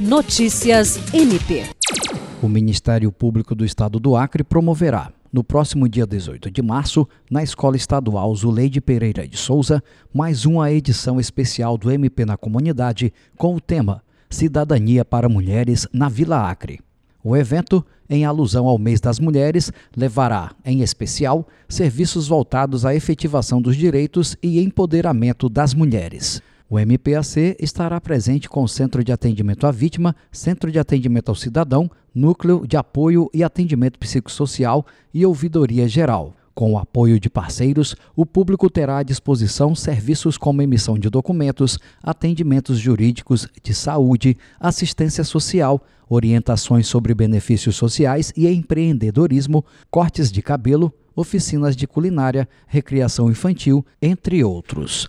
[0.00, 1.62] Notícias MP.
[2.42, 7.42] O Ministério Público do Estado do Acre promoverá, no próximo dia 18 de março, na
[7.42, 13.54] Escola Estadual Zuleide Pereira de Souza, mais uma edição especial do MP na Comunidade com
[13.54, 16.80] o tema Cidadania para Mulheres na Vila Acre.
[17.22, 23.60] O evento, em alusão ao mês das mulheres, levará, em especial, serviços voltados à efetivação
[23.60, 26.40] dos direitos e empoderamento das mulheres.
[26.72, 31.34] O MPAC estará presente com o Centro de Atendimento à Vítima, Centro de Atendimento ao
[31.34, 36.32] Cidadão, Núcleo de Apoio e Atendimento Psicossocial e Ouvidoria Geral.
[36.54, 41.76] Com o apoio de parceiros, o público terá à disposição serviços como emissão de documentos,
[42.00, 50.94] atendimentos jurídicos, de saúde, assistência social, orientações sobre benefícios sociais e empreendedorismo, cortes de cabelo,
[51.16, 55.08] oficinas de culinária, recreação infantil, entre outros.